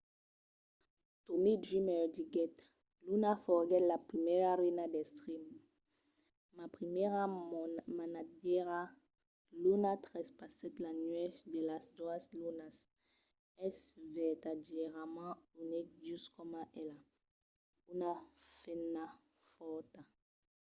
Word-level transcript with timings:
tommy 1.23 1.53
dreamer 1.63 2.03
diguèt 2.15 2.57
luna 3.07 3.31
foguèt 3.43 3.83
la 3.91 3.97
primièra 4.09 4.51
reina 4.61 4.85
d’extreme. 4.93 5.49
ma 6.57 6.65
primièra 6.77 7.23
manatgièra. 7.97 8.81
luna 9.63 9.91
trespassèt 10.05 10.75
la 10.85 10.91
nuèch 11.03 11.37
de 11.53 11.61
las 11.69 11.85
doas 11.97 12.23
lunas. 12.39 12.75
es 13.67 13.77
vertadièrament 14.15 15.35
unic 15.63 15.87
just 16.05 16.25
coma 16.35 16.61
ela. 16.83 16.99
una 17.93 18.11
femna 18.61 19.05
fòrta. 19.53 19.99